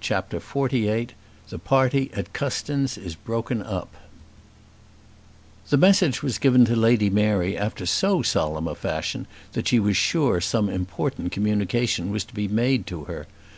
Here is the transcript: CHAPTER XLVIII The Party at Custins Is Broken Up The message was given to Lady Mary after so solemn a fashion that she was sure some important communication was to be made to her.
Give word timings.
CHAPTER 0.00 0.40
XLVIII 0.40 1.08
The 1.50 1.58
Party 1.58 2.10
at 2.14 2.32
Custins 2.32 2.96
Is 2.96 3.14
Broken 3.14 3.60
Up 3.62 3.94
The 5.68 5.76
message 5.76 6.22
was 6.22 6.38
given 6.38 6.64
to 6.64 6.74
Lady 6.74 7.10
Mary 7.10 7.58
after 7.58 7.84
so 7.84 8.22
solemn 8.22 8.68
a 8.68 8.74
fashion 8.74 9.26
that 9.52 9.68
she 9.68 9.78
was 9.78 9.98
sure 9.98 10.40
some 10.40 10.70
important 10.70 11.30
communication 11.30 12.10
was 12.10 12.24
to 12.24 12.32
be 12.32 12.48
made 12.48 12.86
to 12.86 13.04
her. 13.04 13.26